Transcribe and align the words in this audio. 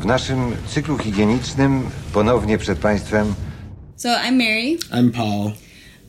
W 0.00 0.06
naszym 0.06 0.56
cyklu 0.68 0.98
higienicznym 0.98 1.90
ponownie 2.12 2.58
przed 2.58 2.78
Państwem 2.78 3.34
So 3.96 4.08
I'm 4.08 4.36
Mary. 4.36 4.78
I'm 4.92 5.10
Paul. 5.12 5.52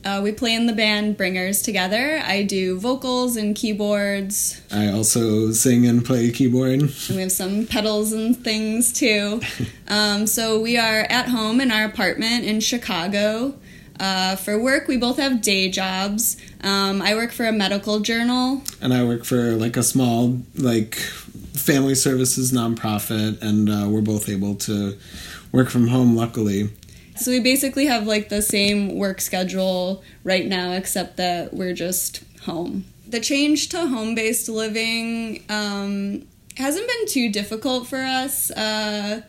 Uh, 0.04 0.24
we 0.24 0.32
play 0.32 0.54
in 0.54 0.66
the 0.66 0.72
band 0.72 1.16
Bringers 1.16 1.62
together. 1.62 2.22
I 2.28 2.44
do 2.44 2.80
vocals 2.80 3.36
and 3.36 3.56
keyboards, 3.56 4.56
I 4.72 4.88
also 4.88 5.52
sing 5.52 5.86
and 5.86 6.04
play 6.04 6.32
keyboard. 6.32 6.80
and 6.80 6.90
we 7.16 7.20
have 7.22 7.32
some 7.32 7.66
pedals 7.66 8.12
and 8.12 8.36
things 8.44 8.92
too. 8.92 9.40
um, 9.88 10.26
so 10.26 10.58
we 10.60 10.78
are 10.78 11.06
at 11.10 11.28
home 11.28 11.60
in 11.60 11.70
our 11.70 11.84
apartment 11.84 12.44
in 12.44 12.60
Chicago. 12.60 13.54
Uh, 14.00 14.34
for 14.36 14.58
work, 14.58 14.88
we 14.88 14.96
both 14.96 15.18
have 15.18 15.42
day 15.42 15.68
jobs. 15.70 16.36
Um, 16.64 17.02
I 17.02 17.14
work 17.14 17.30
for 17.30 17.46
a 17.46 17.52
medical 17.52 18.00
journal. 18.00 18.62
And 18.80 18.92
I 18.92 19.04
work 19.04 19.24
for 19.24 19.52
like 19.52 19.76
a 19.76 19.82
small 19.82 20.40
like 20.56 20.96
family 21.54 21.94
services 21.94 22.52
nonprofit 22.52 23.40
and 23.42 23.68
uh, 23.68 23.88
we're 23.88 24.00
both 24.00 24.28
able 24.28 24.54
to 24.54 24.96
work 25.52 25.68
from 25.68 25.88
home 25.88 26.16
luckily. 26.16 26.70
So 27.16 27.30
we 27.30 27.40
basically 27.40 27.86
have 27.86 28.06
like 28.06 28.30
the 28.30 28.42
same 28.42 28.96
work 28.96 29.20
schedule 29.20 30.02
right 30.24 30.46
now, 30.46 30.72
except 30.72 31.18
that 31.18 31.52
we're 31.52 31.74
just 31.74 32.24
home. 32.42 32.84
The 33.06 33.20
change 33.20 33.68
to 33.70 33.86
home 33.86 34.14
based 34.14 34.48
living 34.48 35.44
um, 35.48 36.26
hasn't 36.56 36.86
been 36.86 37.06
too 37.06 37.30
difficult 37.30 37.86
for 37.86 37.98
us. 37.98 38.50
Uh, 38.50 39.22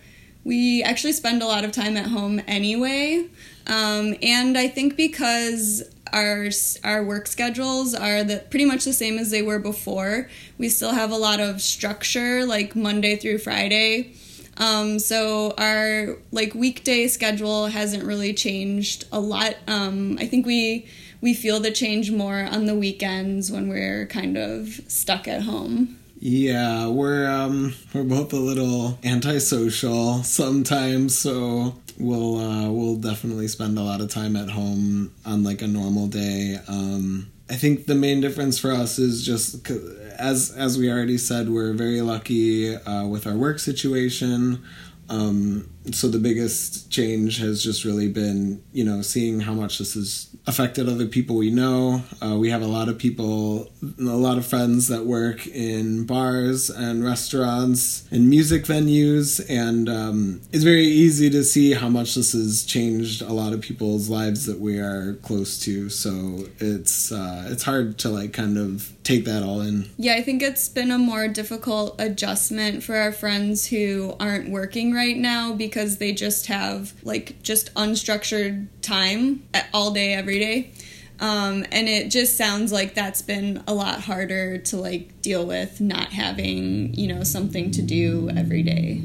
we 0.46 0.84
actually 0.84 1.14
spend 1.14 1.42
a 1.42 1.46
lot 1.46 1.64
of 1.64 1.72
time 1.72 1.98
at 1.98 2.08
home 2.08 2.42
anyway. 2.48 3.28
Um, 3.68 4.16
and 4.22 4.58
I 4.58 4.68
think 4.68 4.98
because 4.98 5.84
our 6.14 6.50
our 6.84 7.04
work 7.04 7.28
schedules 7.28 7.94
are 7.94 8.24
the, 8.24 8.38
pretty 8.50 8.66
much 8.66 8.86
the 8.86 8.94
same 8.94 9.18
as 9.18 9.32
they 9.32 9.42
were 9.42 9.60
before, 9.60 10.30
we 10.58 10.70
still 10.70 10.94
have 10.94 11.12
a 11.12 11.18
lot 11.18 11.40
of 11.40 11.62
structure, 11.62 12.46
like 12.46 12.76
Monday 12.76 13.16
through 13.16 13.40
Friday. 13.40 14.14
Um, 14.58 15.00
so 15.00 15.54
our 15.58 16.18
like 16.32 16.54
weekday 16.54 17.08
schedule 17.08 17.68
hasn't 17.68 18.04
really 18.04 18.34
changed 18.34 19.06
a 19.12 19.20
lot. 19.20 19.56
Um, 19.68 20.18
I 20.20 20.28
think 20.28 20.46
we 20.46 20.86
we 21.22 21.34
feel 21.34 21.60
the 21.60 21.72
change 21.72 22.12
more 22.12 22.44
on 22.44 22.66
the 22.66 22.76
weekends 22.76 23.52
when 23.52 23.68
we're 23.68 24.06
kind 24.08 24.38
of 24.38 24.82
stuck 24.88 25.28
at 25.28 25.44
home. 25.44 25.98
Yeah, 26.26 26.88
we're 26.88 27.30
um 27.30 27.74
we're 27.94 28.06
both 28.06 28.32
a 28.32 28.38
little 28.38 28.98
antisocial 29.04 30.24
sometimes, 30.24 31.18
so 31.20 31.76
we'll 32.00 32.38
uh, 32.38 32.72
we'll 32.72 32.96
definitely 32.96 33.50
spend 33.50 33.78
a 33.78 33.82
lot 33.82 34.00
of 34.00 34.10
time 34.10 34.38
at 34.38 34.50
home 34.50 35.14
on 35.26 35.44
like 35.44 35.62
a 35.62 35.68
normal 35.68 36.08
day. 36.08 36.60
Um, 36.70 37.30
I 37.50 37.56
think 37.56 37.88
the 37.88 37.96
main 37.96 38.22
difference 38.22 38.58
for 38.58 38.72
us 38.72 39.00
is 39.00 39.26
just 39.26 39.70
as 40.18 40.52
as 40.52 40.78
we 40.78 40.90
already 40.90 41.18
said, 41.18 41.50
we're 41.50 41.74
very 41.74 42.00
lucky 42.00 42.74
uh, 42.74 43.06
with 43.06 43.28
our 43.28 43.36
work 43.36 43.60
situation. 43.60 44.64
Um, 45.10 45.70
so 45.92 46.08
the 46.08 46.20
biggest 46.20 46.90
change 46.90 47.40
has 47.40 47.64
just 47.64 47.84
really 47.84 48.08
been, 48.08 48.64
you 48.72 48.84
know, 48.84 49.02
seeing 49.02 49.42
how 49.42 49.54
much 49.54 49.80
this 49.80 49.96
has 49.96 50.30
affected 50.48 50.88
other 50.88 51.08
people 51.08 51.36
we 51.36 51.50
know. 51.50 52.04
Uh, 52.22 52.38
we 52.38 52.50
have 52.50 52.62
a 52.62 52.68
lot 52.68 52.90
of 52.90 52.98
people, 52.98 53.72
a 54.00 54.04
lot 54.04 54.38
of 54.38 54.46
friends 54.46 54.88
that 54.88 55.06
work 55.06 55.46
in 55.48 56.06
bars 56.06 56.70
and 56.70 57.04
restaurants 57.04 58.08
and 58.12 58.30
music 58.30 58.64
venues, 58.64 59.44
and 59.50 59.90
um, 59.90 60.42
it's 60.52 60.64
very 60.64 60.86
easy 60.86 61.30
to 61.30 61.44
see 61.44 61.74
how 61.74 61.90
much 61.90 62.16
this 62.16 62.34
has 62.34 62.64
changed 62.64 63.22
a 63.22 63.34
lot 63.34 63.54
of 63.54 63.62
people's 63.62 64.10
lives 64.10 64.46
that 64.46 64.60
we 64.60 64.78
are 64.80 65.16
close 65.24 65.60
to. 65.60 65.90
So 65.90 66.48
it's 66.60 67.12
uh, 67.12 67.48
it's 67.50 67.64
hard 67.64 67.98
to 68.00 68.10
like 68.10 68.34
kind 68.34 68.58
of 68.58 68.94
take 69.04 69.26
that 69.26 69.44
all 69.44 69.62
in. 69.62 69.90
Yeah, 69.98 70.16
I 70.16 70.22
think 70.22 70.42
it's 70.42 70.70
been 70.70 70.92
a 70.92 70.98
more 70.98 71.28
difficult 71.28 72.00
adjustment 72.00 72.84
for 72.84 72.96
our 72.96 73.12
friends 73.12 73.68
who 73.68 74.16
aren't 74.20 74.50
working 74.50 74.94
right 74.94 75.18
now 75.18 75.54
because 75.54 75.73
they 75.74 76.12
just 76.12 76.48
have 76.48 76.94
like 77.04 77.42
just 77.42 77.74
unstructured 77.74 78.68
time 78.82 79.44
all 79.74 79.92
day, 79.92 80.14
every 80.14 80.40
day. 80.40 80.72
Um, 81.20 81.66
and 81.72 81.88
it 81.88 82.10
just 82.10 82.38
sounds 82.38 82.72
like 82.72 82.96
that's 82.96 83.22
been 83.22 83.64
a 83.68 83.74
lot 83.74 84.02
harder 84.02 84.58
to 84.58 84.78
like 84.78 85.22
deal 85.22 85.46
with 85.46 85.80
not 85.80 86.08
having, 86.08 86.94
you 86.96 87.08
know, 87.08 87.24
something 87.24 87.72
to 87.72 87.82
do 87.82 88.30
every 88.36 88.62
day. 88.64 89.02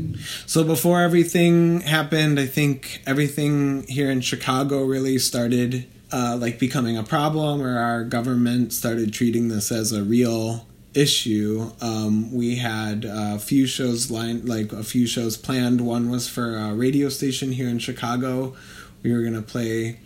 So 0.46 0.64
before 0.64 1.02
everything 1.02 1.82
happened, 1.82 2.40
I 2.40 2.46
think 2.46 3.02
everything 3.06 3.86
here 3.86 4.10
in 4.10 4.20
Chicago 4.20 4.84
really 4.84 5.18
started 5.18 5.86
uh, 6.10 6.36
like 6.40 6.58
becoming 6.58 6.96
a 6.96 7.02
problem, 7.02 7.62
or 7.62 7.78
our 7.78 8.02
government 8.02 8.72
started 8.72 9.12
treating 9.12 9.48
this 9.48 9.70
as 9.70 9.92
a 9.92 10.02
real 10.02 10.66
issue. 10.98 11.70
Um, 11.80 12.32
we 12.34 12.56
had 12.56 13.04
a 13.04 13.38
few 13.38 13.66
shows 13.66 14.10
lined, 14.10 14.48
like 14.48 14.72
a 14.72 14.82
few 14.82 15.06
shows 15.06 15.36
planned. 15.36 15.80
One 15.80 16.10
was 16.10 16.28
for 16.28 16.56
a 16.56 16.74
radio 16.74 17.08
station 17.08 17.52
here 17.52 17.68
in 17.68 17.78
Chicago. 17.78 18.56
We 19.02 19.12
were 19.12 19.22
gonna 19.22 19.42
play 19.42 19.98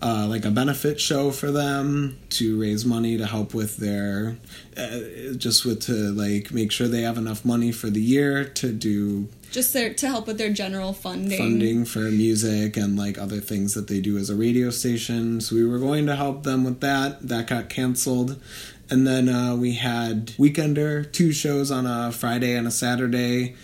uh, 0.00 0.26
like 0.28 0.44
a 0.44 0.50
benefit 0.50 1.00
show 1.00 1.32
for 1.32 1.50
them 1.50 2.18
to 2.30 2.60
raise 2.60 2.84
money 2.84 3.18
to 3.18 3.26
help 3.26 3.52
with 3.52 3.78
their 3.78 4.36
uh, 4.76 5.34
just 5.36 5.64
with 5.64 5.80
to 5.82 5.92
like 5.92 6.52
make 6.52 6.70
sure 6.70 6.86
they 6.86 7.02
have 7.02 7.18
enough 7.18 7.44
money 7.44 7.72
for 7.72 7.90
the 7.90 8.00
year 8.00 8.44
to 8.44 8.70
do 8.72 9.28
Just 9.50 9.72
there 9.72 9.92
to 9.94 10.06
help 10.06 10.28
with 10.28 10.38
their 10.38 10.52
general 10.52 10.92
funding. 10.92 11.36
funding 11.36 11.84
for 11.84 11.98
music 12.12 12.76
and 12.76 12.96
like 12.96 13.18
other 13.18 13.40
things 13.40 13.74
that 13.74 13.88
they 13.88 13.98
do 14.00 14.16
as 14.18 14.30
a 14.30 14.36
radio 14.36 14.70
station. 14.70 15.40
So 15.40 15.56
we 15.56 15.66
were 15.66 15.80
going 15.80 16.06
to 16.06 16.14
help 16.14 16.44
them 16.44 16.62
with 16.62 16.78
that. 16.80 17.26
That 17.26 17.48
got 17.48 17.68
canceled. 17.68 18.40
And 18.90 19.06
then 19.06 19.28
uh, 19.28 19.54
we 19.54 19.72
had 19.74 20.28
Weekender, 20.38 21.10
two 21.12 21.32
shows 21.32 21.70
on 21.70 21.86
a 21.86 22.10
Friday 22.10 22.54
and 22.54 22.66
a 22.66 22.70
Saturday 22.70 23.54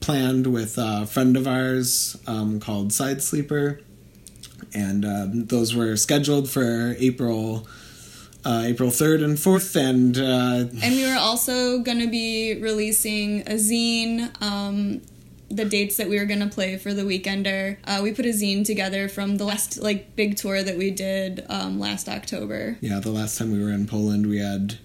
planned 0.00 0.46
with 0.46 0.78
a 0.78 1.06
friend 1.06 1.36
of 1.36 1.48
ours 1.48 2.16
um, 2.26 2.60
called 2.60 2.92
Side 2.92 3.22
Sleeper. 3.22 3.80
And 4.74 5.04
um, 5.04 5.46
those 5.46 5.74
were 5.74 5.96
scheduled 5.96 6.48
for 6.48 6.94
April. 6.98 7.66
Uh, 8.44 8.62
April 8.66 8.88
3rd 8.88 9.24
and 9.24 9.36
4th, 9.36 9.74
and 9.74 10.16
uh, 10.16 10.70
And 10.80 10.94
we 10.94 11.04
were 11.04 11.18
also 11.18 11.80
going 11.80 11.98
to 11.98 12.06
be 12.06 12.54
releasing 12.62 13.40
a 13.42 13.54
zine. 13.54 14.30
Um, 14.40 15.02
the 15.50 15.64
dates 15.64 15.96
that 15.96 16.08
we 16.08 16.18
were 16.18 16.26
to 16.26 16.46
play 16.48 16.76
for 16.76 16.92
the 16.92 17.02
weekender. 17.02 17.78
Uh, 17.84 18.00
we 18.02 18.12
put 18.12 18.26
a 18.26 18.30
zine 18.30 18.64
together 18.64 19.08
from 19.08 19.36
the 19.38 19.44
last 19.44 19.78
like 19.78 20.14
big 20.14 20.36
tour 20.36 20.62
that 20.62 20.76
we 20.76 20.90
did 20.90 21.44
um, 21.48 21.78
last 21.78 22.08
October. 22.08 22.76
yeah, 22.80 23.00
the 23.00 23.10
last 23.10 23.38
time 23.38 23.50
we 23.50 23.62
were 23.62 23.72
in 23.72 23.86
Poland, 23.86 24.26
we 24.26 24.38
had 24.38 24.78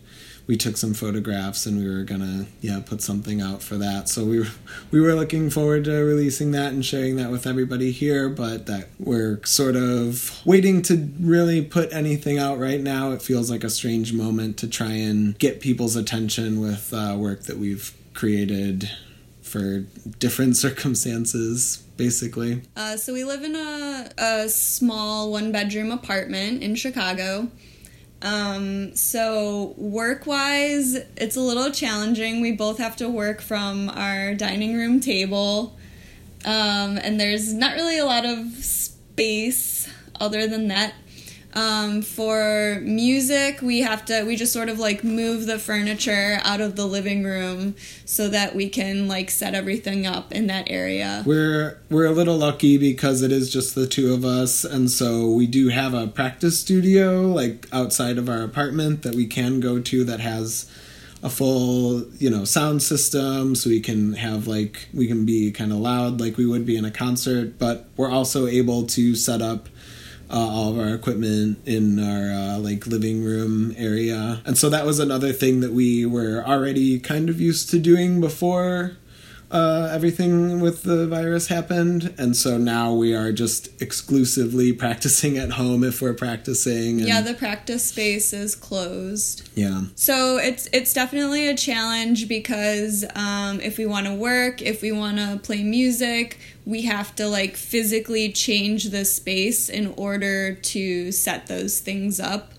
we 0.45 0.57
took 0.57 0.75
some 0.75 0.93
photographs 0.93 1.65
and 1.65 1.77
we 1.77 1.89
were 1.89 2.03
gonna 2.03 2.45
yeah 2.59 2.81
put 2.85 3.01
something 3.01 3.41
out 3.41 3.61
for 3.61 3.75
that. 3.77 4.09
So 4.09 4.25
we 4.25 4.39
were 4.39 4.47
we 4.91 5.01
were 5.01 5.15
looking 5.15 5.49
forward 5.49 5.85
to 5.85 5.91
releasing 5.91 6.51
that 6.51 6.73
and 6.73 6.85
sharing 6.85 7.15
that 7.17 7.31
with 7.31 7.47
everybody 7.47 7.91
here, 7.91 8.29
but 8.29 8.65
that 8.65 8.89
we're 8.99 9.43
sort 9.45 9.75
of 9.75 10.41
waiting 10.45 10.81
to 10.83 11.09
really 11.19 11.63
put 11.63 11.93
anything 11.93 12.37
out 12.37 12.59
right 12.59 12.81
now. 12.81 13.11
It 13.11 13.21
feels 13.21 13.49
like 13.49 13.63
a 13.63 13.69
strange 13.69 14.13
moment 14.13 14.57
to 14.57 14.67
try 14.67 14.91
and 14.91 15.37
get 15.39 15.61
people's 15.61 15.95
attention 15.95 16.59
with 16.59 16.93
uh, 16.93 17.15
work 17.17 17.43
that 17.43 17.57
we've 17.57 17.93
created 18.13 18.89
for 19.53 19.85
different 20.17 20.57
circumstances, 20.65 21.77
basically. 21.95 22.63
Uh, 22.75 22.97
so 22.97 23.13
we 23.13 23.23
live 23.23 23.43
in 23.43 23.55
a, 23.55 24.09
a 24.17 24.49
small 24.49 25.31
one 25.31 25.51
bedroom 25.51 25.91
apartment 25.91 26.63
in 26.63 26.75
Chicago. 26.75 27.47
Um, 28.23 28.95
so 28.95 29.75
work 29.77 30.25
wise, 30.25 30.95
it's 31.17 31.35
a 31.35 31.41
little 31.41 31.69
challenging. 31.71 32.41
We 32.41 32.53
both 32.53 32.79
have 32.79 32.95
to 32.97 33.09
work 33.09 33.41
from 33.41 33.89
our 33.89 34.33
dining 34.33 34.75
room 34.75 34.99
table. 34.99 35.77
Um, 36.45 36.97
and 36.97 37.19
there's 37.19 37.53
not 37.53 37.75
really 37.75 37.99
a 37.99 38.05
lot 38.05 38.25
of 38.25 38.53
space 38.63 39.87
other 40.19 40.47
than 40.47 40.69
that. 40.69 40.93
Um, 41.55 42.01
for 42.01 42.79
music, 42.81 43.61
we 43.61 43.81
have 43.81 44.05
to, 44.05 44.23
we 44.23 44.35
just 44.35 44.53
sort 44.53 44.69
of 44.69 44.79
like 44.79 45.03
move 45.03 45.45
the 45.45 45.59
furniture 45.59 46.39
out 46.43 46.61
of 46.61 46.75
the 46.75 46.85
living 46.85 47.23
room 47.23 47.75
so 48.05 48.29
that 48.29 48.55
we 48.55 48.69
can 48.69 49.07
like 49.07 49.29
set 49.29 49.53
everything 49.53 50.07
up 50.07 50.31
in 50.31 50.47
that 50.47 50.69
area. 50.69 51.23
We're 51.25 51.79
we're 51.89 52.05
a 52.05 52.11
little 52.11 52.37
lucky 52.37 52.77
because 52.77 53.21
it 53.21 53.31
is 53.31 53.51
just 53.51 53.75
the 53.75 53.87
two 53.87 54.13
of 54.13 54.25
us, 54.25 54.63
and 54.63 54.89
so 54.89 55.29
we 55.29 55.47
do 55.47 55.69
have 55.69 55.93
a 55.93 56.07
practice 56.07 56.59
studio 56.59 57.21
like 57.21 57.67
outside 57.71 58.17
of 58.17 58.29
our 58.29 58.41
apartment 58.41 59.03
that 59.03 59.15
we 59.15 59.25
can 59.27 59.59
go 59.59 59.79
to 59.79 60.03
that 60.05 60.19
has 60.19 60.69
a 61.23 61.29
full 61.29 62.05
you 62.17 62.29
know 62.29 62.43
sound 62.43 62.83
system 62.83 63.55
so 63.55 63.69
we 63.69 63.79
can 63.79 64.13
have 64.13 64.45
like 64.45 64.89
we 64.93 65.07
can 65.07 65.25
be 65.25 65.51
kind 65.51 65.71
of 65.71 65.77
loud 65.77 66.19
like 66.19 66.35
we 66.35 66.45
would 66.45 66.65
be 66.65 66.75
in 66.75 66.83
a 66.83 66.91
concert 66.91 67.57
but 67.57 67.87
we're 67.95 68.11
also 68.11 68.45
able 68.45 68.85
to 68.85 69.15
set 69.15 69.41
up 69.41 69.69
uh, 70.29 70.37
all 70.37 70.71
of 70.71 70.79
our 70.79 70.93
equipment 70.93 71.59
in 71.65 71.99
our 71.99 72.31
uh, 72.31 72.59
like 72.59 72.87
living 72.87 73.23
room 73.23 73.73
area. 73.77 74.41
And 74.45 74.57
so 74.57 74.69
that 74.69 74.85
was 74.85 74.99
another 74.99 75.31
thing 75.33 75.59
that 75.61 75.71
we 75.71 76.05
were 76.05 76.43
already 76.45 76.99
kind 76.99 77.29
of 77.29 77.39
used 77.39 77.69
to 77.71 77.79
doing 77.79 78.21
before 78.21 78.97
uh, 79.53 79.89
everything 79.93 80.59
with 80.59 80.81
the 80.81 81.07
virus 81.07 81.47
happened, 81.47 82.13
and 82.17 82.35
so 82.35 82.57
now 82.57 82.91
we 82.91 83.13
are 83.13 83.31
just 83.31 83.79
exclusively 83.79 84.73
practicing 84.83 85.37
at 85.37 85.51
home 85.51 85.83
if 85.83 86.01
we're 86.01 86.15
practicing. 86.15 86.99
And, 86.99 87.07
Yeah, 87.07 87.21
the 87.21 87.35
practice 87.35 87.85
space 87.85 88.33
is 88.33 88.55
closed. 88.55 89.47
yeah. 89.53 89.83
So 89.95 90.37
it's 90.37 90.67
it's 90.73 90.91
definitely 90.91 91.47
a 91.47 91.55
challenge 91.55 92.27
because 92.27 93.05
um, 93.15 93.61
if 93.61 93.77
we 93.77 93.85
want 93.85 94.07
to 94.07 94.15
work, 94.15 94.61
if 94.61 94.81
we 94.81 94.91
want 94.91 95.17
to 95.17 95.39
play 95.43 95.63
music, 95.63 96.39
we 96.65 96.81
have 96.83 97.15
to 97.17 97.27
like 97.27 97.55
physically 97.55 98.31
change 98.31 98.85
the 98.89 99.05
space 99.05 99.69
in 99.69 99.93
order 99.97 100.55
to 100.55 101.11
set 101.11 101.45
those 101.47 101.79
things 101.79 102.19
up. 102.19 102.53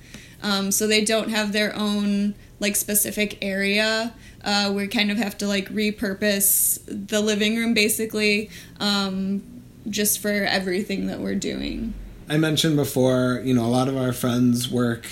Um, 0.44 0.70
so 0.70 0.86
they 0.86 1.02
don't 1.02 1.30
have 1.30 1.52
their 1.52 1.74
own 1.74 2.34
like 2.60 2.76
specific 2.76 3.38
area. 3.42 4.12
Uh, 4.44 4.70
we 4.74 4.86
kind 4.86 5.10
of 5.10 5.16
have 5.16 5.38
to 5.38 5.46
like 5.46 5.70
repurpose 5.70 6.80
the 6.86 7.20
living 7.20 7.56
room 7.56 7.72
basically 7.72 8.50
um, 8.78 9.42
just 9.88 10.18
for 10.18 10.28
everything 10.28 11.06
that 11.06 11.20
we're 11.20 11.34
doing. 11.34 11.94
I 12.28 12.36
mentioned 12.36 12.76
before, 12.76 13.40
you 13.42 13.54
know, 13.54 13.64
a 13.64 13.68
lot 13.68 13.88
of 13.88 13.96
our 13.96 14.12
friends 14.12 14.70
work 14.70 15.06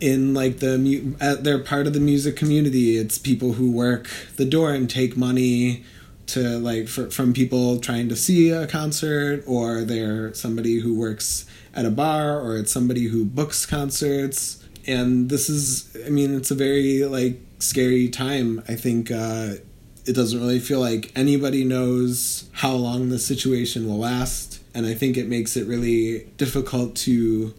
in 0.00 0.34
like 0.34 0.58
the 0.58 0.76
mu- 0.76 1.14
they're 1.36 1.60
part 1.60 1.86
of 1.86 1.92
the 1.92 2.00
music 2.00 2.34
community. 2.36 2.96
It's 2.96 3.18
people 3.18 3.52
who 3.54 3.70
work 3.70 4.08
the 4.36 4.44
door 4.44 4.72
and 4.72 4.90
take 4.90 5.16
money 5.16 5.84
to 6.28 6.58
like 6.58 6.88
for, 6.88 7.10
from 7.10 7.32
people 7.32 7.78
trying 7.78 8.08
to 8.08 8.16
see 8.16 8.50
a 8.50 8.66
concert, 8.66 9.44
or 9.46 9.82
they're 9.82 10.32
somebody 10.34 10.80
who 10.80 10.98
works 10.98 11.46
at 11.74 11.84
a 11.84 11.90
bar, 11.90 12.40
or 12.40 12.56
it's 12.56 12.72
somebody 12.72 13.04
who 13.04 13.24
books 13.24 13.66
concerts. 13.66 14.64
And 14.86 15.30
this 15.30 15.48
is, 15.48 15.96
I 16.06 16.10
mean, 16.10 16.34
it's 16.36 16.50
a 16.50 16.54
very 16.54 17.04
like 17.04 17.40
scary 17.58 18.08
time. 18.08 18.62
I 18.68 18.74
think 18.74 19.10
uh, 19.10 19.54
it 20.04 20.14
doesn't 20.14 20.40
really 20.40 20.58
feel 20.58 20.80
like 20.80 21.12
anybody 21.14 21.64
knows 21.64 22.48
how 22.52 22.72
long 22.72 23.08
the 23.08 23.18
situation 23.18 23.86
will 23.86 23.98
last. 23.98 24.60
And 24.74 24.86
I 24.86 24.94
think 24.94 25.16
it 25.16 25.28
makes 25.28 25.56
it 25.56 25.66
really 25.66 26.24
difficult 26.36 26.96
to 26.96 27.54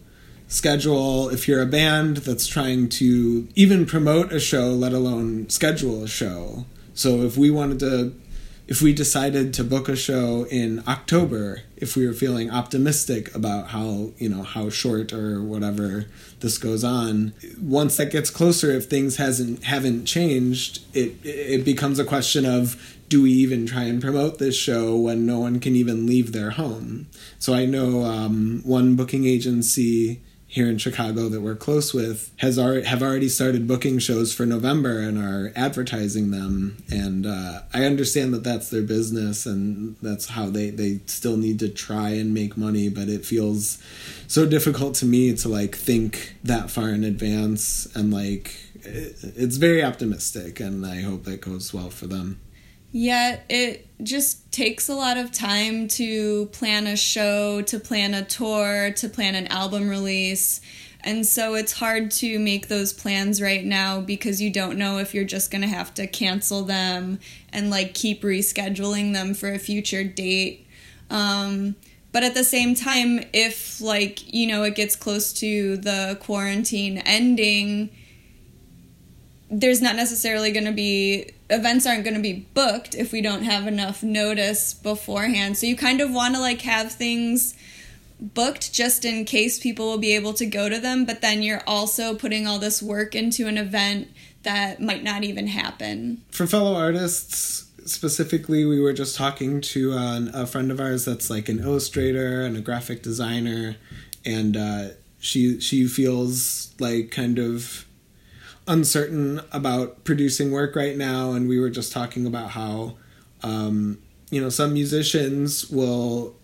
schedule 0.48 1.30
if 1.30 1.48
you're 1.48 1.62
a 1.62 1.66
band 1.66 2.18
that's 2.18 2.46
trying 2.46 2.88
to 2.88 3.48
even 3.54 3.86
promote 3.86 4.32
a 4.32 4.38
show, 4.38 4.68
let 4.68 4.92
alone 4.92 5.48
schedule 5.48 6.04
a 6.04 6.08
show. 6.08 6.66
So 6.92 7.22
if 7.22 7.36
we 7.36 7.50
wanted 7.50 7.78
to, 7.80 8.14
if 8.66 8.80
we 8.80 8.94
decided 8.94 9.52
to 9.54 9.64
book 9.64 9.88
a 9.88 9.96
show 9.96 10.46
in 10.50 10.82
October, 10.88 11.62
if 11.76 11.96
we 11.96 12.06
were 12.06 12.14
feeling 12.14 12.50
optimistic 12.50 13.34
about 13.34 13.68
how, 13.68 14.12
you 14.16 14.28
know, 14.28 14.42
how 14.42 14.70
short 14.70 15.12
or 15.12 15.42
whatever 15.42 16.06
this 16.40 16.56
goes 16.56 16.82
on, 16.82 17.34
once 17.60 17.98
that 17.98 18.10
gets 18.10 18.30
closer, 18.30 18.70
if 18.70 18.86
things 18.86 19.16
hasn't 19.16 19.64
haven't 19.64 20.06
changed, 20.06 20.82
it 20.94 21.16
it 21.22 21.64
becomes 21.64 21.98
a 21.98 22.04
question 22.04 22.46
of 22.46 22.96
do 23.10 23.22
we 23.22 23.30
even 23.32 23.66
try 23.66 23.82
and 23.82 24.00
promote 24.00 24.38
this 24.38 24.56
show 24.56 24.96
when 24.96 25.26
no 25.26 25.38
one 25.38 25.60
can 25.60 25.76
even 25.76 26.06
leave 26.06 26.32
their 26.32 26.52
home? 26.52 27.06
So 27.38 27.52
I 27.52 27.66
know 27.66 28.02
um, 28.04 28.62
one 28.64 28.96
booking 28.96 29.26
agency 29.26 30.22
here 30.54 30.68
in 30.68 30.78
Chicago 30.78 31.28
that 31.28 31.40
we're 31.40 31.56
close 31.56 31.92
with 31.92 32.30
has 32.36 32.60
already 32.60 32.86
have 32.86 33.02
already 33.02 33.28
started 33.28 33.66
booking 33.66 33.98
shows 33.98 34.32
for 34.32 34.46
November 34.46 35.00
and 35.00 35.18
are 35.18 35.52
advertising 35.56 36.30
them. 36.30 36.76
And 36.92 37.26
uh, 37.26 37.62
I 37.74 37.84
understand 37.84 38.32
that 38.34 38.44
that's 38.44 38.70
their 38.70 38.84
business 38.84 39.46
and 39.46 39.96
that's 40.00 40.28
how 40.28 40.50
they 40.50 40.70
they 40.70 41.00
still 41.06 41.36
need 41.36 41.58
to 41.58 41.68
try 41.68 42.10
and 42.10 42.32
make 42.32 42.56
money. 42.56 42.88
But 42.88 43.08
it 43.08 43.24
feels 43.24 43.82
so 44.28 44.46
difficult 44.46 44.94
to 44.96 45.06
me 45.06 45.34
to 45.34 45.48
like 45.48 45.74
think 45.74 46.36
that 46.44 46.70
far 46.70 46.90
in 46.90 47.02
advance 47.02 47.88
and 47.96 48.14
like 48.14 48.54
it's 48.84 49.56
very 49.56 49.82
optimistic. 49.82 50.60
And 50.60 50.86
I 50.86 51.00
hope 51.00 51.24
that 51.24 51.40
goes 51.40 51.74
well 51.74 51.90
for 51.90 52.06
them. 52.06 52.40
Yet 52.96 53.44
it 53.48 53.88
just 54.04 54.52
takes 54.52 54.88
a 54.88 54.94
lot 54.94 55.16
of 55.16 55.32
time 55.32 55.88
to 55.88 56.46
plan 56.52 56.86
a 56.86 56.96
show, 56.96 57.60
to 57.62 57.80
plan 57.80 58.14
a 58.14 58.24
tour, 58.24 58.92
to 58.92 59.08
plan 59.08 59.34
an 59.34 59.48
album 59.48 59.88
release. 59.88 60.60
And 61.00 61.26
so 61.26 61.54
it's 61.54 61.72
hard 61.72 62.12
to 62.12 62.38
make 62.38 62.68
those 62.68 62.92
plans 62.92 63.42
right 63.42 63.64
now 63.64 64.00
because 64.00 64.40
you 64.40 64.48
don't 64.48 64.78
know 64.78 64.98
if 64.98 65.12
you're 65.12 65.24
just 65.24 65.50
going 65.50 65.62
to 65.62 65.68
have 65.68 65.92
to 65.94 66.06
cancel 66.06 66.62
them 66.62 67.18
and 67.52 67.68
like 67.68 67.94
keep 67.94 68.22
rescheduling 68.22 69.12
them 69.12 69.34
for 69.34 69.52
a 69.52 69.58
future 69.58 70.04
date. 70.04 70.64
Um, 71.10 71.74
but 72.12 72.22
at 72.22 72.34
the 72.34 72.44
same 72.44 72.76
time, 72.76 73.24
if 73.32 73.80
like, 73.80 74.32
you 74.32 74.46
know, 74.46 74.62
it 74.62 74.76
gets 74.76 74.94
close 74.94 75.32
to 75.40 75.78
the 75.78 76.16
quarantine 76.20 76.98
ending, 76.98 77.90
there's 79.50 79.82
not 79.82 79.96
necessarily 79.96 80.50
going 80.52 80.64
to 80.64 80.72
be 80.72 81.30
events 81.50 81.86
aren't 81.86 82.04
going 82.04 82.16
to 82.16 82.22
be 82.22 82.46
booked 82.54 82.94
if 82.94 83.12
we 83.12 83.20
don't 83.20 83.42
have 83.42 83.66
enough 83.66 84.02
notice 84.02 84.74
beforehand. 84.74 85.56
So 85.56 85.66
you 85.66 85.76
kind 85.76 86.00
of 86.00 86.12
want 86.12 86.34
to 86.34 86.40
like 86.40 86.62
have 86.62 86.92
things 86.92 87.54
booked 88.20 88.72
just 88.72 89.04
in 89.04 89.24
case 89.24 89.58
people 89.58 89.86
will 89.86 89.98
be 89.98 90.14
able 90.14 90.32
to 90.32 90.46
go 90.46 90.68
to 90.68 90.78
them 90.78 91.04
but 91.04 91.20
then 91.20 91.42
you're 91.42 91.62
also 91.66 92.14
putting 92.14 92.46
all 92.46 92.58
this 92.58 92.80
work 92.80 93.14
into 93.14 93.46
an 93.48 93.58
event 93.58 94.08
that 94.44 94.80
might 94.80 95.02
not 95.02 95.24
even 95.24 95.48
happen. 95.48 96.22
For 96.30 96.46
fellow 96.46 96.74
artists, 96.74 97.66
specifically, 97.84 98.64
we 98.64 98.80
were 98.80 98.92
just 98.92 99.16
talking 99.16 99.60
to 99.60 99.92
uh, 99.92 100.20
a 100.32 100.46
friend 100.46 100.70
of 100.70 100.80
ours 100.80 101.04
that's 101.04 101.28
like 101.28 101.48
an 101.48 101.58
illustrator 101.58 102.42
and 102.42 102.56
a 102.56 102.60
graphic 102.60 103.02
designer, 103.02 103.76
and 104.24 104.56
uh, 104.56 104.88
she 105.18 105.60
she 105.60 105.86
feels 105.86 106.74
like 106.78 107.10
kind 107.10 107.38
of 107.38 107.86
uncertain 108.66 109.40
about 109.52 110.04
producing 110.04 110.50
work 110.50 110.74
right 110.76 110.96
now, 110.96 111.32
and 111.32 111.48
we 111.48 111.58
were 111.58 111.70
just 111.70 111.92
talking 111.92 112.26
about 112.26 112.50
how 112.50 112.94
um, 113.42 113.98
you 114.30 114.40
know 114.40 114.48
some 114.48 114.72
musicians 114.72 115.68
will 115.70 116.34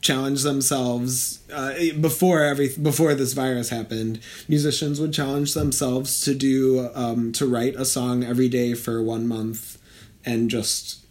challenge 0.00 0.42
themselves 0.42 1.38
uh, 1.52 1.74
before 2.00 2.42
every 2.42 2.76
before 2.76 3.14
this 3.14 3.34
virus 3.34 3.68
happened 3.68 4.18
musicians 4.48 5.00
would 5.00 5.14
challenge 5.14 5.54
themselves 5.54 6.22
to 6.22 6.34
do 6.34 6.90
um, 6.94 7.30
to 7.30 7.46
write 7.46 7.76
a 7.76 7.84
song 7.84 8.24
every 8.24 8.48
day 8.48 8.74
for 8.74 9.00
one 9.00 9.28
month 9.28 9.78
and 10.24 10.50
just 10.50 11.06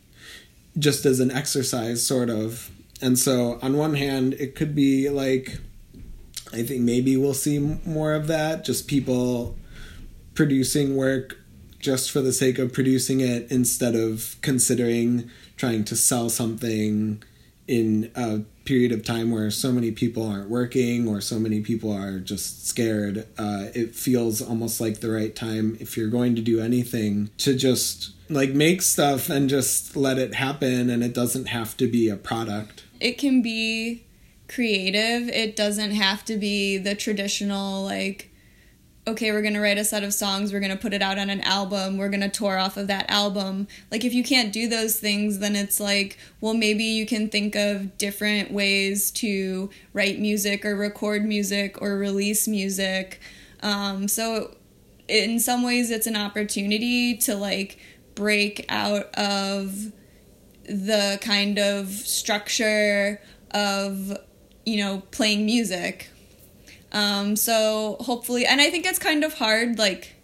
just 0.77 1.05
as 1.05 1.19
an 1.19 1.31
exercise 1.31 2.05
sort 2.05 2.29
of. 2.29 2.69
And 3.01 3.17
so 3.17 3.57
on 3.61 3.77
one 3.77 3.95
hand 3.95 4.33
it 4.35 4.55
could 4.55 4.75
be 4.75 5.09
like 5.09 5.59
i 6.53 6.61
think 6.61 6.81
maybe 6.81 7.17
we'll 7.17 7.33
see 7.33 7.57
more 7.57 8.13
of 8.13 8.27
that 8.27 8.63
just 8.63 8.87
people 8.87 9.55
producing 10.41 10.95
work 10.95 11.37
just 11.77 12.09
for 12.09 12.19
the 12.19 12.33
sake 12.33 12.57
of 12.57 12.73
producing 12.73 13.19
it 13.19 13.45
instead 13.51 13.93
of 13.93 14.37
considering 14.41 15.29
trying 15.55 15.83
to 15.83 15.95
sell 15.95 16.29
something 16.29 17.21
in 17.67 18.11
a 18.15 18.39
period 18.65 18.91
of 18.91 19.05
time 19.05 19.29
where 19.29 19.51
so 19.51 19.71
many 19.71 19.91
people 19.91 20.27
aren't 20.27 20.49
working 20.49 21.07
or 21.07 21.21
so 21.21 21.37
many 21.37 21.61
people 21.61 21.91
are 21.95 22.17
just 22.17 22.67
scared 22.67 23.19
uh, 23.37 23.65
it 23.75 23.93
feels 23.93 24.41
almost 24.41 24.81
like 24.81 24.99
the 24.99 25.11
right 25.11 25.35
time 25.35 25.77
if 25.79 25.95
you're 25.95 26.09
going 26.09 26.33
to 26.35 26.41
do 26.41 26.59
anything 26.59 27.29
to 27.37 27.55
just 27.55 28.09
like 28.27 28.49
make 28.49 28.81
stuff 28.81 29.29
and 29.29 29.47
just 29.47 29.95
let 29.95 30.17
it 30.17 30.33
happen 30.33 30.89
and 30.89 31.03
it 31.03 31.13
doesn't 31.13 31.49
have 31.49 31.77
to 31.77 31.87
be 31.87 32.09
a 32.09 32.15
product. 32.15 32.83
It 32.99 33.19
can 33.19 33.43
be 33.43 34.05
creative. 34.47 35.29
It 35.29 35.55
doesn't 35.55 35.91
have 35.91 36.25
to 36.25 36.35
be 36.35 36.79
the 36.79 36.95
traditional 36.95 37.83
like 37.83 38.30
okay, 39.11 39.31
we're 39.31 39.41
going 39.41 39.53
to 39.53 39.59
write 39.59 39.77
a 39.77 39.83
set 39.83 40.03
of 40.03 40.13
songs, 40.13 40.51
we're 40.51 40.59
going 40.59 40.71
to 40.71 40.77
put 40.77 40.93
it 40.93 41.01
out 41.01 41.17
on 41.17 41.29
an 41.29 41.41
album, 41.41 41.97
we're 41.97 42.09
going 42.09 42.21
to 42.21 42.29
tour 42.29 42.57
off 42.57 42.77
of 42.77 42.87
that 42.87 43.09
album. 43.09 43.67
Like, 43.91 44.03
if 44.03 44.13
you 44.13 44.23
can't 44.23 44.51
do 44.51 44.67
those 44.67 44.99
things, 44.99 45.39
then 45.39 45.55
it's 45.55 45.79
like, 45.79 46.17
well, 46.39 46.53
maybe 46.53 46.83
you 46.83 47.05
can 47.05 47.29
think 47.29 47.55
of 47.55 47.97
different 47.97 48.51
ways 48.51 49.11
to 49.11 49.69
write 49.93 50.19
music 50.19 50.65
or 50.65 50.75
record 50.75 51.25
music 51.25 51.81
or 51.81 51.97
release 51.97 52.47
music. 52.47 53.19
Um, 53.61 54.07
so, 54.07 54.55
in 55.07 55.39
some 55.39 55.63
ways, 55.63 55.91
it's 55.91 56.07
an 56.07 56.15
opportunity 56.15 57.17
to 57.17 57.35
like 57.35 57.77
break 58.15 58.65
out 58.69 59.13
of 59.15 59.91
the 60.63 61.19
kind 61.21 61.59
of 61.59 61.89
structure 61.89 63.21
of, 63.51 64.17
you 64.65 64.77
know, 64.77 65.03
playing 65.11 65.45
music 65.45 66.09
um, 66.91 67.35
so 67.35 67.97
hopefully, 68.01 68.45
and 68.45 68.59
I 68.59 68.69
think 68.69 68.85
it's 68.85 68.99
kind 68.99 69.23
of 69.23 69.35
hard, 69.35 69.77
like 69.77 70.15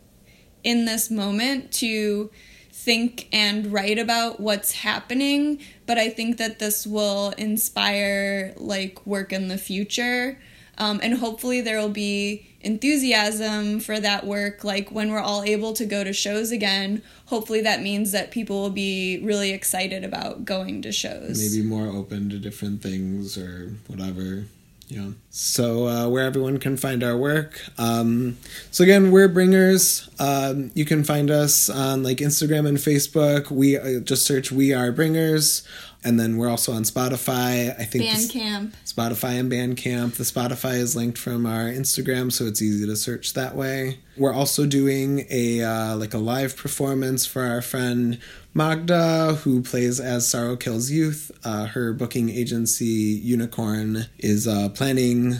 in 0.63 0.85
this 0.85 1.09
moment, 1.09 1.71
to 1.73 2.29
think 2.71 3.27
and 3.31 3.71
write 3.71 3.97
about 3.97 4.39
what's 4.39 4.73
happening. 4.73 5.59
But 5.85 5.97
I 5.97 6.09
think 6.09 6.37
that 6.37 6.59
this 6.59 6.85
will 6.85 7.29
inspire 7.31 8.53
like 8.57 9.05
work 9.05 9.31
in 9.31 9.47
the 9.47 9.57
future, 9.57 10.39
um, 10.77 10.99
and 11.01 11.15
hopefully 11.15 11.61
there 11.61 11.79
will 11.79 11.89
be 11.89 12.47
enthusiasm 12.59 13.79
for 13.79 13.97
that 14.01 14.25
work. 14.25 14.65
Like 14.65 14.91
when 14.91 15.09
we're 15.11 15.19
all 15.19 15.43
able 15.43 15.71
to 15.73 15.85
go 15.85 16.03
to 16.03 16.11
shows 16.11 16.51
again, 16.51 17.01
hopefully 17.27 17.61
that 17.61 17.81
means 17.81 18.11
that 18.11 18.31
people 18.31 18.61
will 18.61 18.69
be 18.69 19.21
really 19.23 19.51
excited 19.51 20.03
about 20.03 20.43
going 20.43 20.81
to 20.81 20.91
shows. 20.91 21.39
maybe 21.39 21.65
more 21.65 21.87
open 21.87 22.29
to 22.29 22.39
different 22.39 22.81
things 22.81 23.37
or 23.37 23.73
whatever 23.87 24.47
Yeah. 24.87 25.09
So 25.29 25.87
uh, 25.87 26.07
where 26.07 26.23
everyone 26.23 26.59
can 26.59 26.77
find 26.77 27.03
our 27.03 27.17
work. 27.17 27.61
Um, 27.77 28.37
so 28.71 28.83
again, 28.83 29.11
we're 29.11 29.27
Bringers. 29.27 30.09
Um, 30.17 30.71
you 30.75 30.85
can 30.85 31.03
find 31.03 31.29
us 31.29 31.69
on 31.69 32.03
like 32.03 32.17
Instagram 32.17 32.67
and 32.67 32.77
Facebook. 32.77 33.51
We 33.51 33.77
uh, 33.77 33.99
just 33.99 34.25
search 34.25 34.49
"We 34.51 34.73
Are 34.73 34.93
Bringers," 34.93 35.67
and 36.05 36.17
then 36.17 36.37
we're 36.37 36.49
also 36.49 36.71
on 36.71 36.83
Spotify. 36.83 37.77
I 37.77 37.83
think 37.83 38.05
Bandcamp. 38.05 38.73
Spotify 38.85 39.39
and 39.39 39.51
Bandcamp. 39.51 40.13
The 40.15 40.23
Spotify 40.23 40.75
is 40.75 40.95
linked 40.95 41.17
from 41.17 41.45
our 41.45 41.65
Instagram, 41.65 42.31
so 42.31 42.45
it's 42.45 42.61
easy 42.61 42.85
to 42.85 42.95
search 42.95 43.33
that 43.33 43.55
way. 43.55 43.99
We're 44.15 44.33
also 44.33 44.65
doing 44.65 45.25
a 45.29 45.63
uh, 45.63 45.97
like 45.97 46.13
a 46.13 46.17
live 46.19 46.55
performance 46.55 47.25
for 47.25 47.43
our 47.43 47.61
friend 47.61 48.19
Magda, 48.57 49.35
who 49.43 49.61
plays 49.61 49.99
as 49.99 50.27
Sorrow 50.27 50.55
Kills 50.55 50.89
Youth. 50.89 51.29
Uh, 51.43 51.67
her 51.67 51.93
booking 51.93 52.29
agency 52.29 52.85
Unicorn 52.85 54.07
is 54.17 54.47
uh, 54.47 54.69
planning 54.69 55.35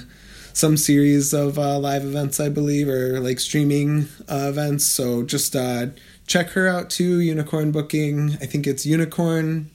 some 0.53 0.77
series 0.77 1.33
of 1.33 1.57
uh, 1.57 1.79
live 1.79 2.05
events, 2.05 2.39
I 2.39 2.49
believe, 2.49 2.87
or 2.87 3.19
like 3.19 3.39
streaming 3.39 4.07
uh, 4.29 4.45
events. 4.49 4.85
So 4.85 5.23
just 5.23 5.55
uh, 5.55 5.87
check 6.27 6.49
her 6.51 6.67
out 6.67 6.91
too. 6.91 7.19
Unicorn 7.19 7.71
Booking. 7.71 8.37
I 8.39 8.45
think 8.45 8.67
it's 8.67 8.85
unicorn 8.85 9.71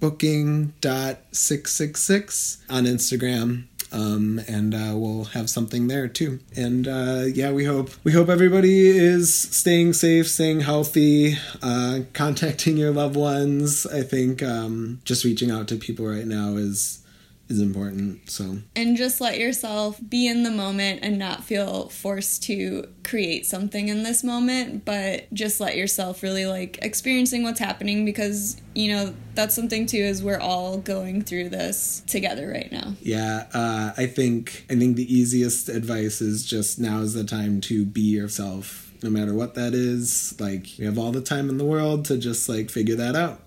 booking 0.00 0.72
dot 0.80 1.18
six 1.30 1.72
six 1.72 2.02
six 2.02 2.58
on 2.68 2.86
Instagram. 2.86 3.66
Um, 3.92 4.40
and 4.48 4.74
uh, 4.74 4.92
we'll 4.94 5.24
have 5.24 5.48
something 5.48 5.86
there 5.86 6.08
too. 6.08 6.40
And 6.56 6.88
uh, 6.88 7.24
yeah, 7.32 7.52
we 7.52 7.64
hope 7.64 7.90
we 8.02 8.12
hope 8.12 8.28
everybody 8.28 8.88
is 8.88 9.32
staying 9.32 9.92
safe, 9.92 10.28
staying 10.28 10.60
healthy, 10.60 11.36
uh, 11.62 12.00
contacting 12.12 12.76
your 12.76 12.90
loved 12.90 13.16
ones. 13.16 13.86
I 13.86 14.02
think 14.02 14.42
um, 14.42 15.00
just 15.04 15.24
reaching 15.24 15.50
out 15.50 15.68
to 15.68 15.76
people 15.76 16.06
right 16.06 16.26
now 16.26 16.56
is 16.56 17.03
is 17.48 17.60
important. 17.60 18.30
So 18.30 18.58
and 18.74 18.96
just 18.96 19.20
let 19.20 19.38
yourself 19.38 20.00
be 20.08 20.26
in 20.26 20.42
the 20.42 20.50
moment 20.50 21.00
and 21.02 21.18
not 21.18 21.44
feel 21.44 21.88
forced 21.88 22.42
to 22.44 22.88
create 23.02 23.44
something 23.44 23.88
in 23.88 24.02
this 24.02 24.24
moment 24.24 24.82
but 24.86 25.30
just 25.34 25.60
let 25.60 25.76
yourself 25.76 26.22
really 26.22 26.46
like 26.46 26.78
experiencing 26.80 27.42
what's 27.42 27.60
happening 27.60 28.06
because 28.06 28.60
you 28.74 28.90
know 28.90 29.14
that's 29.34 29.54
something 29.54 29.84
too 29.84 29.98
is 29.98 30.22
we're 30.22 30.40
all 30.40 30.78
going 30.78 31.20
through 31.20 31.50
this 31.50 32.02
together 32.06 32.48
right 32.48 32.72
now 32.72 32.94
yeah, 33.04 33.46
uh, 33.52 33.92
I 33.96 34.06
think 34.06 34.64
I 34.70 34.76
think 34.76 34.96
the 34.96 35.14
easiest 35.14 35.68
advice 35.68 36.20
is 36.20 36.44
just 36.44 36.78
now 36.78 37.00
is 37.00 37.14
the 37.14 37.24
time 37.24 37.60
to 37.62 37.84
be 37.84 38.00
yourself, 38.00 38.92
no 39.02 39.10
matter 39.10 39.34
what 39.34 39.54
that 39.54 39.74
is. 39.74 40.38
Like 40.40 40.66
we 40.78 40.84
have 40.86 40.98
all 40.98 41.12
the 41.12 41.20
time 41.20 41.48
in 41.50 41.58
the 41.58 41.64
world 41.64 42.06
to 42.06 42.18
just 42.18 42.48
like 42.48 42.70
figure 42.70 42.96
that 42.96 43.14
out. 43.14 43.40